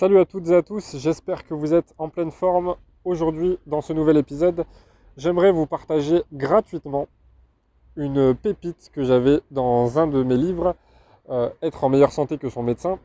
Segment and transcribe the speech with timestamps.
[0.00, 2.74] Salut à toutes et à tous, j'espère que vous êtes en pleine forme.
[3.04, 4.64] Aujourd'hui, dans ce nouvel épisode,
[5.18, 7.06] j'aimerais vous partager gratuitement
[7.96, 10.74] une pépite que j'avais dans un de mes livres,
[11.28, 12.98] euh, Être en meilleure santé que son médecin.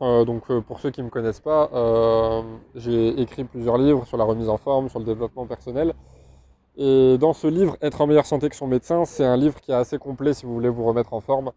[0.00, 1.68] Euh, donc euh, pour ceux qui ne me connaissent pas,
[2.74, 5.92] j'ai écrit plusieurs livres sur la remise en forme, sur le développement personnel.
[6.78, 9.72] Et dans ce livre, Être en meilleure santé que son médecin, c'est un livre qui
[9.72, 11.52] est assez complet si vous voulez vous remettre en forme.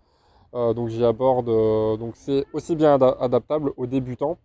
[0.53, 4.37] Euh, donc j'y aborde, euh, donc c'est aussi bien adaptable aux débutants,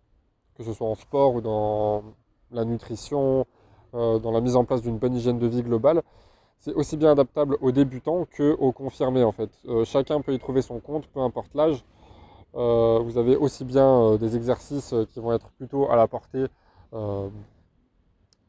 [0.55, 2.03] que ce soit en sport ou dans
[2.51, 3.45] la nutrition,
[3.93, 6.03] euh, dans la mise en place d'une bonne hygiène de vie globale.
[6.59, 9.49] C'est aussi bien adaptable aux débutants qu'aux confirmés en fait.
[9.85, 11.83] chacun peut y trouver son compte, peu importe l'âge.
[12.53, 16.45] vous avez aussi bien des exercices qui vont être plutôt à la portée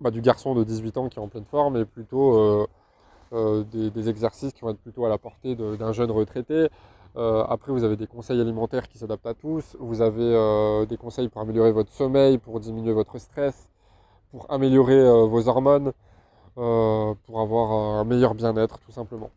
[0.00, 2.66] du garçon de 18 ans qui est en pleine forme et plutôt
[3.32, 6.68] des, exercices qui vont être plutôt à la portée d'un jeune retraité.
[7.16, 9.76] Euh, après, vous avez des conseils alimentaires qui s'adaptent à tous.
[9.80, 13.68] Vous avez euh, des conseils pour améliorer votre sommeil, pour diminuer votre stress,
[14.30, 15.92] pour améliorer euh, vos hormones,
[16.54, 19.30] pour avoir un meilleur bien-être, tout simplement.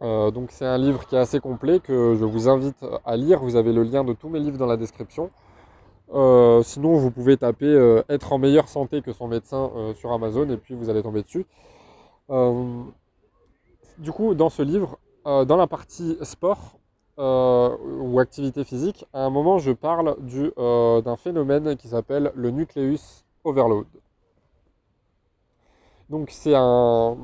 [0.00, 3.38] donc c'est un livre qui est assez complet que je vous invite à lire.
[3.40, 5.30] Vous avez le lien de tous mes livres dans la description.
[6.64, 10.74] sinon, vous pouvez taper Être en meilleure santé que son médecin sur Amazon et puis
[10.74, 11.46] vous allez tomber dessus.
[13.98, 16.78] du coup, dans ce livre, dans la partie sport
[17.18, 20.16] euh, ou activité physique, à un moment, je parle
[20.58, 23.86] euh, d'un phénomène qui s'appelle le nucleus overload.
[26.10, 27.16] Donc c'est un,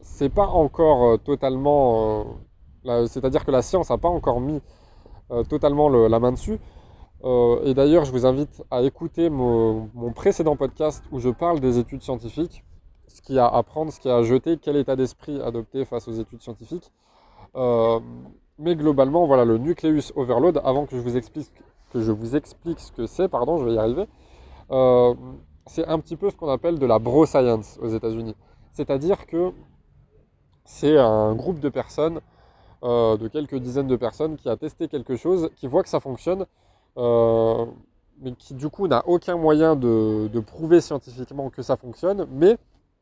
[0.00, 2.38] c'est pas encore totalement,
[2.84, 4.60] c'est-à-dire que la science n'a pas encore mis
[5.48, 6.58] totalement la main dessus.
[7.24, 11.78] et d'ailleurs, je vous invite à écouter mon, mon, précédent podcast où je parle des
[11.78, 12.64] études scientifiques,
[13.08, 15.40] ce qu'il y a à prendre, ce qu'il y a à jeter, quel état d'esprit
[15.42, 16.92] adopter face aux études scientifiques.
[17.56, 18.00] Euh,
[18.58, 21.50] mais globalement, voilà, le nucleus overload, avant que je vous explique,
[22.80, 24.06] ce que c'est, pardon, je vais y arriver,
[24.70, 25.14] euh,
[25.66, 28.34] c'est un petit peu ce qu'on appelle de la bro science aux États-Unis.
[28.72, 29.52] C'est-à-dire que
[30.64, 32.20] c'est un groupe de personnes,
[32.84, 36.00] euh, de quelques dizaines de personnes, qui a testé quelque chose, qui voit que ça
[36.00, 36.46] fonctionne,
[36.96, 42.56] mais qui du coup n'a aucun moyen de, prouver scientifiquement que ça fonctionne, mais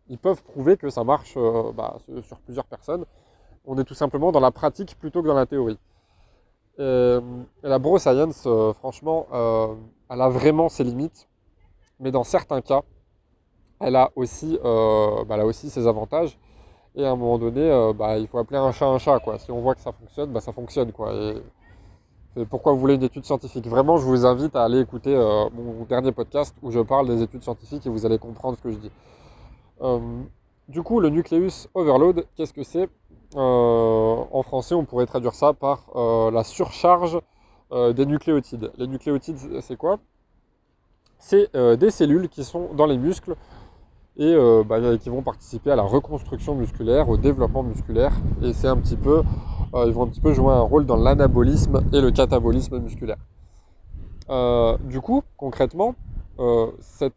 [0.08, 1.36] ils peuvent prouver que ça marche
[1.76, 3.04] bah, sur plusieurs personnes
[3.64, 5.78] on est tout simplement dans la pratique plutôt que dans la théorie.
[6.78, 7.20] Euh,
[7.62, 9.74] et, la bro science, euh, franchement, euh,
[10.08, 11.28] elle a vraiment ses limites,
[11.98, 12.82] mais dans certains cas,
[13.80, 16.38] elle a aussi, bah, ses avantages.
[16.96, 19.20] Et à un moment donné, bah, il faut appeler un chat un chat.
[19.38, 20.92] Si on voit que ça fonctionne, bah, ça fonctionne.
[20.92, 21.14] Quoi.
[21.14, 25.14] Et, pourquoi vous voulez une étude scientifique Vraiment, je vous invite à aller écouter
[25.54, 28.70] mon dernier podcast où je parle des études scientifiques et vous allez comprendre ce que
[28.70, 28.90] je dis.
[30.70, 32.88] Du coup, le nucleus overload, qu'est-ce que c'est
[33.36, 37.20] euh, en français, on pourrait traduire ça par euh, la surcharge
[37.70, 38.72] euh, des nucléotides.
[38.76, 39.98] Les nucléotides, c'est quoi
[41.18, 43.34] C'est des cellules qui sont dans les muscles
[44.16, 44.36] et
[44.66, 48.12] bah, qui vont participer à la reconstruction musculaire, au développement musculaire.
[48.42, 49.22] Et c'est un petit peu,
[49.74, 53.18] ils vont un petit peu jouer un rôle dans l'anabolisme et le catabolisme musculaire.
[54.80, 55.94] du coup, concrètement,
[56.38, 57.10] ce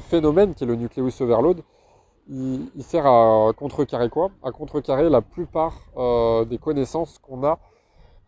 [0.00, 1.62] phénomène qui est le nucleus overload,
[2.28, 4.30] il, sert à contrecarrer quoi?
[4.42, 7.58] À contrecarrer la plupart euh, des connaissances qu'on a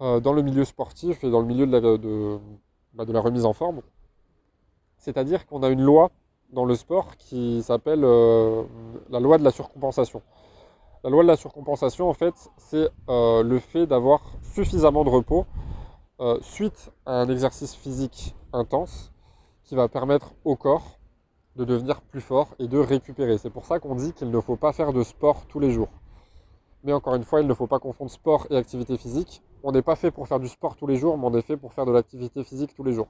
[0.00, 1.80] euh, dans le milieu sportif et dans le milieu de la,
[2.94, 3.80] bah, de, la remise en forme.
[4.98, 6.10] C'est-à-dire qu'on a une loi
[6.52, 8.62] dans le sport qui s'appelle euh,
[9.10, 10.22] la loi de la surcompensation.
[11.04, 15.46] La loi de la surcompensation, en fait, c'est le fait d'avoir suffisamment de repos
[16.40, 19.12] suite à un exercice physique intense
[19.62, 20.95] qui va permettre au corps
[21.56, 23.38] de devenir plus fort et de récupérer.
[23.38, 25.88] C'est pour ça qu'on dit qu'il ne faut pas faire de sport tous les jours.
[26.84, 29.42] Mais encore une fois, il ne faut pas confondre sport et activité physique.
[29.62, 31.56] On n'est pas fait pour faire du sport tous les jours, mais on est fait
[31.56, 33.08] pour faire de l'activité physique tous les jours.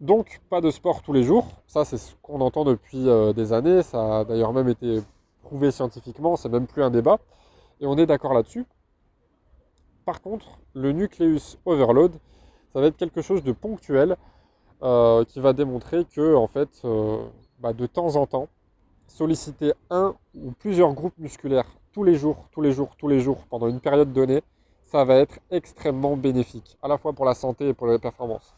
[0.00, 1.46] Donc, pas de sport tous les jours.
[1.66, 3.82] Ça, c'est ce qu'on entend depuis euh, des années.
[3.82, 5.02] Ça a d'ailleurs même été
[5.42, 6.36] prouvé scientifiquement.
[6.36, 7.18] C'est même plus un débat.
[7.80, 8.64] Et on est d'accord là-dessus.
[10.06, 12.12] Par contre, le nucleus overload,
[12.72, 14.16] ça va être quelque chose de ponctuel
[14.82, 17.18] euh, qui va démontrer que en fait, euh,
[17.58, 18.48] bah, de temps en temps,
[19.06, 23.44] solliciter un ou plusieurs groupes musculaires tous les jours, tous les jours, tous les jours,
[23.50, 24.42] pendant une période donnée,
[24.82, 28.54] ça va être extrêmement bénéfique, à la fois pour la santé et pour les performances.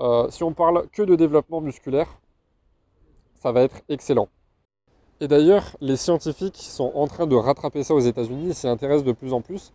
[0.00, 2.08] Euh, si on parle que de développement musculaire,
[3.34, 4.28] ça va être excellent.
[5.20, 9.12] Et d'ailleurs, les scientifiques sont en train de rattraper ça aux États-Unis, s'y intéressent de
[9.12, 9.72] plus en plus.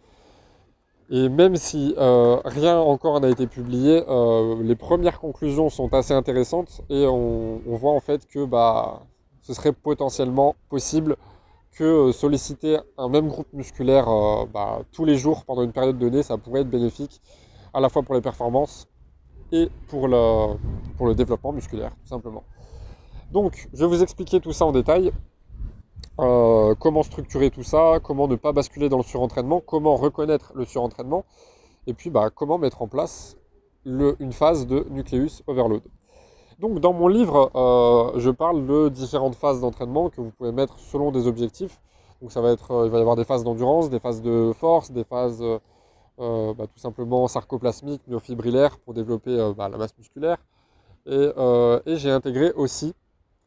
[1.11, 6.13] Et même si euh, rien encore n'a été publié, euh, les premières conclusions sont assez
[6.13, 9.01] intéressantes et on, voit en fait que bah,
[9.41, 11.17] ce serait potentiellement possible
[11.71, 14.05] que euh, solliciter un même groupe musculaire
[14.53, 17.21] bah, tous les jours pendant une période donnée, ça pourrait être bénéfique
[17.73, 18.87] à la fois pour les performances
[19.51, 20.57] et pour le,
[20.95, 22.43] pour le développement musculaire, tout simplement.
[23.31, 25.11] Donc, je vais vous expliquer tout ça en détail.
[26.21, 30.65] Euh, comment structurer tout ça, comment ne pas basculer dans le surentraînement, comment reconnaître le
[30.65, 31.23] surentraînement,
[31.87, 33.37] et puis bah, comment mettre en place
[33.85, 35.81] une phase de nucleus overload.
[36.59, 40.77] Donc dans mon livre, euh, je parle de différentes phases d'entraînement que vous pouvez mettre
[40.79, 41.79] selon des objectifs.
[42.21, 42.55] Donc ça euh,
[42.85, 45.41] il va y avoir des phases d'endurance, des phases de force, des phases
[46.17, 50.37] bah, tout simplement sarcoplasmiques, myofibrillaires pour développer bah, la masse musculaire.
[51.07, 52.93] Et j'ai intégré aussi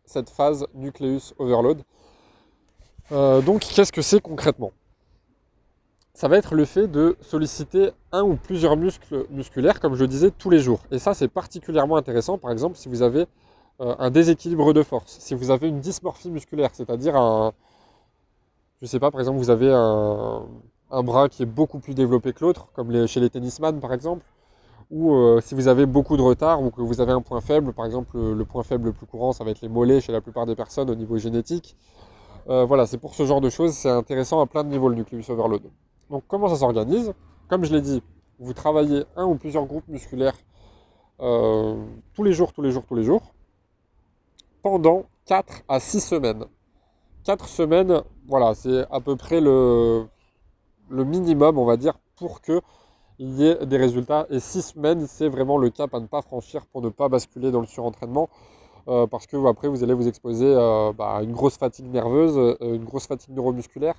[0.06, 1.82] cette phase nucleus overload
[3.12, 4.72] euh, donc qu'est-ce que c'est concrètement?
[6.14, 10.30] Ça va être le fait de solliciter un ou plusieurs muscles musculaires, comme je disais,
[10.30, 10.80] tous les jours.
[10.90, 13.26] Et ça, c'est particulièrement intéressant, par exemple, si vous avez
[13.80, 17.52] euh, un déséquilibre de force, si vous avez une dysmorphie musculaire, c'est-à-dire un...
[18.80, 20.42] Je sais pas, par exemple, vous avez un,
[21.02, 24.26] bras qui est beaucoup plus développé que l'autre, comme chez les tennisman par exemple,
[24.90, 27.72] ou euh, si vous avez beaucoup de retard ou que vous avez un point faible,
[27.72, 30.20] par exemple le, point faible le plus courant ça va être les mollets chez la
[30.20, 31.76] plupart des personnes au niveau génétique,
[32.48, 34.96] euh, voilà, c'est pour ce genre de choses, c'est intéressant à plein de niveaux le
[34.96, 35.62] nucleus overload.
[36.10, 37.12] Donc comment ça s'organise?
[37.48, 38.02] Comme je l'ai dit,
[38.38, 40.36] vous travaillez un ou plusieurs groupes musculaires
[41.20, 41.76] euh,
[42.14, 43.22] tous les jours, tous les jours, tous les jours,
[44.62, 46.44] pendant 4 à 6 semaines.
[47.24, 50.06] 4 semaines, voilà, c'est à peu près le,
[50.90, 52.60] le minimum, on va dire, pour qu'il
[53.20, 54.26] y ait des résultats.
[54.30, 57.52] Et 6 semaines, c'est vraiment le cap à ne pas franchir pour ne pas basculer
[57.52, 58.28] dans le surentraînement.
[58.88, 62.36] Euh, parce que après vous allez vous exposer euh, bah, à une grosse fatigue nerveuse,
[62.36, 63.94] euh, une grosse fatigue neuromusculaire,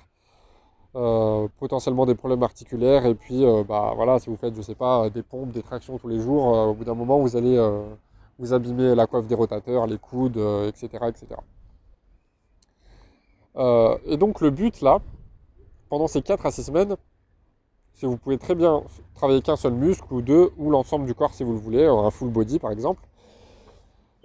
[1.58, 5.22] potentiellement des problèmes articulaires, et puis bah, voilà, si vous faites, je sais pas, des
[5.22, 7.58] pompes, des tractions tous les jours, au bout d'un moment vous allez
[8.38, 10.38] vous abîmer la coiffe des rotateurs, les coudes,
[10.68, 10.88] etc.
[11.08, 11.40] etc.
[14.06, 15.00] et donc le but là,
[15.88, 16.96] pendant ces 4 à 6 semaines,
[17.94, 18.84] si vous pouvez très bien
[19.14, 22.10] travailler qu'un seul muscle ou deux, ou l'ensemble du corps si vous le voulez, un
[22.12, 23.02] full body par exemple,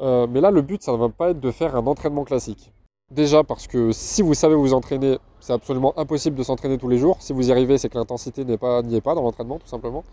[0.02, 2.72] euh, mais là, le but, ça ne va pas être de faire un entraînement classique.
[3.12, 6.98] Déjà parce que si vous savez vous entraîner, c'est absolument impossible de s'entraîner tous les
[6.98, 7.18] jours.
[7.20, 10.04] Si vous y arrivez, c'est que l'intensité n'y est pas, dans l'entraînement, tout simplement.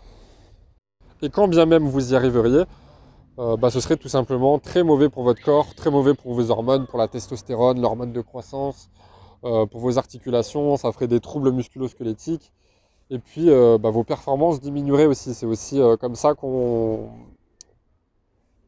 [1.21, 2.63] Et quand bien même vous y arriveriez,
[3.39, 6.49] euh, bah, ce serait tout simplement très mauvais pour votre corps, très mauvais pour vos
[6.49, 8.89] hormones, pour la testostérone, l'hormone de croissance,
[9.43, 12.51] euh, pour vos articulations, ça ferait des troubles musculo-squelettiques.
[13.09, 13.49] Et puis
[13.79, 15.33] bah, vos performances diminueraient aussi.
[15.33, 17.09] C'est aussi comme ça qu'on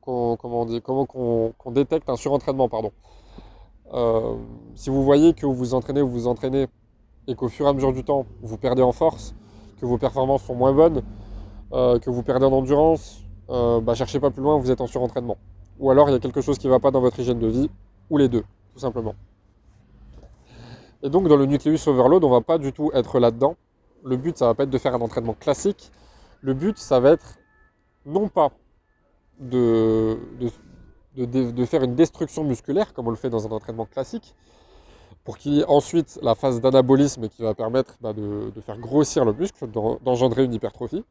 [0.02, 2.70] comment, comment qu'on détecte un surentraînement.
[2.70, 2.92] Pardon.
[3.94, 4.36] Euh,
[4.76, 6.68] si vous voyez que vous vous entraînez, vous vous entraînez
[7.28, 9.36] et qu'au fur et à mesure du temps, vous perdez en force,
[9.80, 11.04] que vos performances sont moins bonnes,
[11.74, 14.88] euh, que vous perdez en endurance, euh, bah, cherchez pas plus loin, vous êtes en
[14.88, 15.38] surentraînement.
[15.80, 17.48] Ou alors il y a quelque chose qui ne va pas dans votre hygiène de
[17.48, 17.70] vie,
[18.10, 18.44] ou les deux,
[18.74, 19.16] tout simplement.
[21.02, 23.56] Et donc dans le nucleus overload, on va pas du tout être là-dedans.
[24.04, 25.92] Le but, ça va pas être de faire un entraînement classique.
[26.42, 27.38] Le but, ça va être
[28.06, 28.52] non pas
[29.40, 30.18] de,
[31.66, 34.36] faire une destruction musculaire, comme on le fait dans un entraînement classique,
[35.24, 39.26] pour qu'il y ait ensuite la phase d'anabolisme qui va permettre bah, de, faire grossir
[39.26, 41.04] le muscle, d'engendrer une hypertrophie.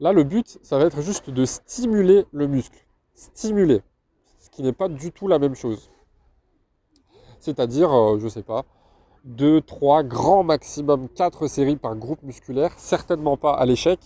[0.00, 2.78] Là, le but, ça va être juste de stimuler le muscle.
[3.14, 3.82] Stimuler.
[4.38, 5.90] Ce qui n'est pas du tout la même chose.
[7.38, 8.64] C'est-à-dire, euh, je ne sais pas,
[9.24, 13.98] 2, 3, grand maximum 4 séries par groupe musculaire, certainement pas à l'échec,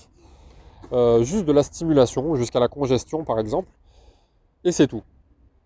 [0.93, 3.69] euh, juste de la stimulation jusqu'à la congestion par exemple,
[4.65, 5.03] et c'est tout.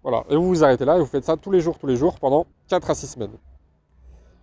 [0.03, 1.97] Voilà, et vous vous arrêtez là et vous faites ça tous les jours, tous les
[1.97, 3.33] jours pendant 4 à 6 semaines.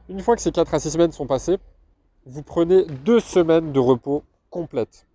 [0.10, 1.60] Une fois que ces 4 à 6 semaines sont passées,
[2.26, 5.06] vous prenez 2 semaines de repos complètes.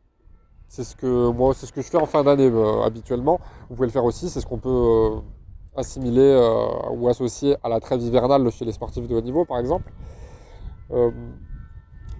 [0.68, 3.40] C'est ce que moi, c'est ce que je fais en fin d'année euh, habituellement.
[3.68, 5.20] Vous pouvez le faire aussi, c'est ce qu'on peut euh,
[5.76, 6.60] assimiler
[6.92, 9.92] ou associer à la trêve hivernale chez les sportifs de haut niveau par exemple.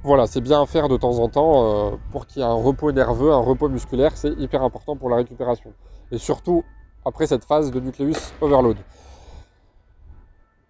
[0.07, 2.53] Voilà, c'est bien à faire de temps en temps euh, pour qu'il y ait un
[2.53, 5.73] repos nerveux, un repos musculaire, c'est hyper important pour la récupération.
[6.13, 6.63] Et surtout
[7.05, 8.77] après cette phase de nucleus overload.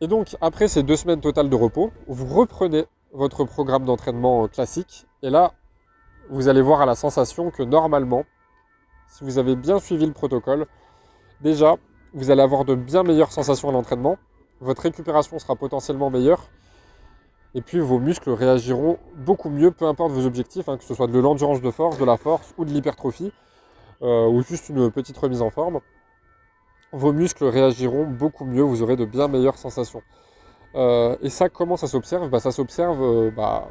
[0.00, 4.48] Et donc après ces deux semaines totales de repos, vous reprenez votre programme d'entraînement euh,
[4.48, 5.52] classique et là
[6.30, 8.24] vous allez voir à la sensation que normalement,
[9.06, 10.66] si vous avez bien suivi le protocole,
[11.42, 11.74] déjà
[12.14, 14.16] vous allez avoir de bien meilleures sensations à l'entraînement,
[14.60, 16.48] votre récupération sera potentiellement meilleure
[17.54, 21.06] et puis vos muscles réagiront beaucoup mieux, peu importe vos objectifs, hein, que ce soit
[21.06, 23.32] de l'endurance de force, de la force ou de l'hypertrophie,
[24.02, 25.80] euh, ou juste une petite remise en forme.
[26.92, 30.02] Vos muscles réagiront beaucoup mieux, vous aurez de bien meilleures sensations.
[30.74, 32.28] Euh, et ça, comment ça s'observe?
[32.28, 33.68] Bah, Ça s'observe euh, bah,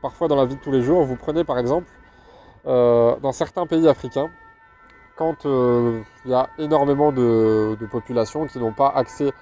[0.00, 1.04] parfois dans la vie de tous les jours.
[1.04, 1.86] Vous prenez par exemple,
[2.64, 4.28] dans certains pays africains,
[5.16, 9.32] quand il y a énormément de, de populations qui n'ont pas accès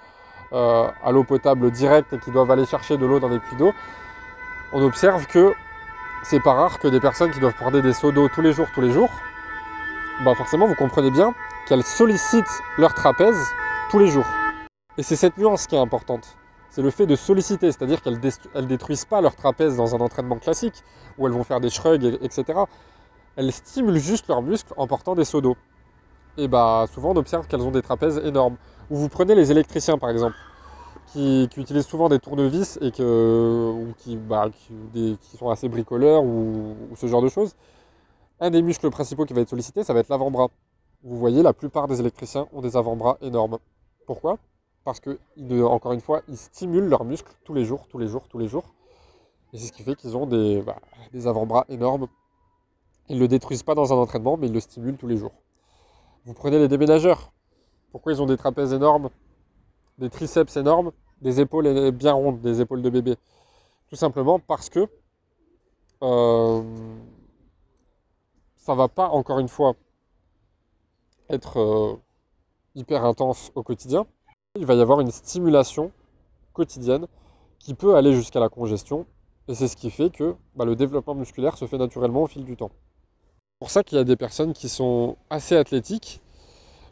[0.53, 3.57] euh, à l'eau potable directe et qui doivent aller chercher de l'eau dans des puits
[3.57, 3.73] d'eau,
[4.73, 5.53] on observe que
[6.23, 8.67] c'est pas rare que des personnes qui doivent prendre des seaux d'eau tous les jours,
[8.75, 9.11] tous les jours,
[10.25, 11.35] bah forcément vous comprenez bien
[11.67, 13.39] qu'elles sollicitent leur trapèze
[13.91, 14.27] tous les jours.
[14.99, 16.37] Et c'est cette nuance qui est importante.
[16.71, 20.37] C'est le fait de solliciter, c'est-à-dire qu'elles ne détruisent pas leur trapèze dans un entraînement
[20.37, 20.83] classique,
[21.17, 22.45] où elles vont faire des shrugs, etc.
[23.37, 25.57] Elles stimulent juste leurs muscles en portant des seaux d'eau.
[26.39, 28.57] Et bah souvent on observe qu'elles ont des trapèzes énormes.
[28.91, 30.37] Ou vous prenez les électriciens par exemple,
[31.07, 34.49] qui, utilisent souvent des tournevis et que, ou qui, bah,
[35.39, 37.55] sont assez bricoleurs ou, ce genre de choses.
[38.39, 40.49] Un des muscles principaux qui va être sollicité, ça va être l'avant-bras.
[41.03, 43.59] Vous voyez, la plupart des électriciens ont des avant-bras énormes.
[44.07, 44.39] Pourquoi?
[44.85, 45.19] Parce que,
[45.63, 48.49] encore une fois, ils stimulent leurs muscles tous les jours, tous les jours, tous les
[48.49, 48.75] jours.
[49.53, 50.77] Et c'est ce qui fait qu'ils ont des, bah,
[51.13, 52.09] des avant-bras énormes.
[53.09, 55.33] Ils ne le détruisent pas dans un entraînement, mais ils le stimulent tous les jours.
[56.25, 57.33] Vous prenez les déménageurs.
[57.93, 59.11] Pourquoi ils ont des trapèzes énormes,
[59.99, 63.17] des triceps énormes, des épaules bien rondes, des épaules de bébé?
[63.89, 64.89] Tout simplement parce que
[66.03, 66.63] euh,
[68.57, 69.75] ça va pas, encore une fois,
[71.31, 71.97] être euh,
[72.75, 74.07] hyper intense au quotidien.
[74.57, 75.93] Il va y avoir une stimulation
[76.53, 77.07] quotidienne
[77.59, 79.07] qui peut aller jusqu'à la congestion.
[79.49, 82.45] Et c'est ce qui fait que bah, le développement musculaire se fait naturellement au fil
[82.45, 82.71] du temps.
[82.73, 86.21] C'est pour ça qu'il y a des personnes qui sont assez athlétiques.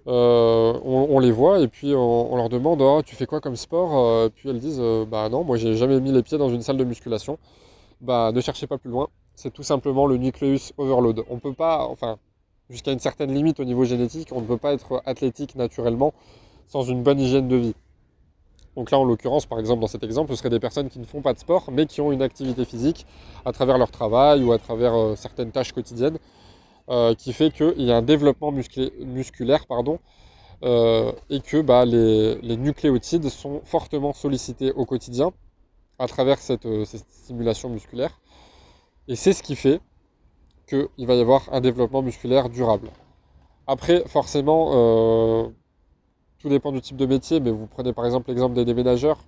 [0.07, 3.97] Euh, on, les voit et puis on, leur demande oh, tu fais quoi comme sport?
[3.97, 6.77] Euh, Puis elles disent bah non, moi j'ai jamais mis les pieds dans une salle
[6.77, 7.39] de musculation.
[8.01, 11.23] Bah ne cherchez pas plus loin c'est tout simplement le nucleus overload.
[11.29, 12.19] On peut pas, enfin,
[12.71, 16.15] jusqu'à une certaine limite au niveau génétique, on ne peut pas être athlétique naturellement
[16.67, 17.75] sans une bonne hygiène de vie.
[18.77, 21.05] Donc là, en l'occurrence, par exemple, dans cet exemple, ce seraient des personnes qui ne
[21.05, 23.07] font pas de sport, mais qui ont une activité physique
[23.45, 26.19] à travers leur travail ou à travers euh, certaines tâches quotidiennes,
[26.89, 29.65] euh, qui fait qu'il y a un développement musculaire
[30.63, 35.33] euh, et que bah, les, nucléotides sont fortement sollicités au quotidien
[35.99, 38.21] à travers cette stimulation musculaire.
[39.09, 39.81] Et c'est ce qui fait
[40.67, 42.91] qu'il va y avoir un développement musculaire durable.
[43.67, 45.49] Après, forcément, euh,
[46.39, 49.25] tout dépend du type de métier, mais vous prenez par exemple l'exemple des déménageurs.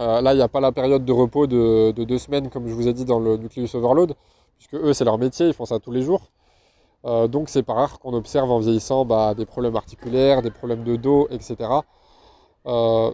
[0.00, 2.74] Euh, là, il n'y a pas la période de repos de, deux semaines, comme je
[2.74, 4.14] vous ai dit dans le Nucleus Overload,
[4.58, 6.30] puisque eux, c'est leur métier, ils font ça tous les jours.
[7.04, 10.84] Euh, donc, c'est pas rare qu'on observe en vieillissant bah, des problèmes articulaires, des problèmes
[10.84, 11.70] de dos, etc.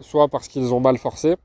[0.01, 1.35] soit parce qu'ils ont mal forcé,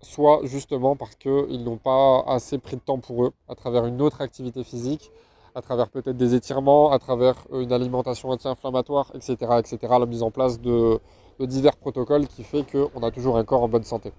[0.00, 4.00] soit justement parce qu'ils n'ont pas assez pris de temps pour eux, à travers une
[4.00, 5.10] autre activité physique,
[5.54, 10.30] à travers peut-être des étirements, à travers une alimentation anti-inflammatoire, etc., etc., la mise en
[10.30, 11.00] place de,
[11.40, 14.12] divers protocoles qui fait qu'on a toujours un corps en bonne santé.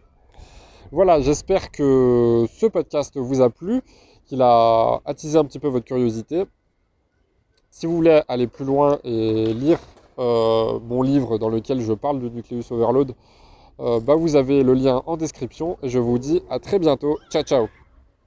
[0.91, 3.81] Voilà, j'espère que ce podcast vous a plu,
[4.29, 6.45] qu'il a attisé un petit peu votre curiosité.
[7.71, 9.79] Si vous voulez aller plus loin et lire
[10.19, 13.15] euh, mon livre dans lequel je parle du nucleus overload,
[13.79, 17.17] euh, bah, vous avez le lien en description je vous dis à très bientôt.
[17.31, 17.78] Ciao ciao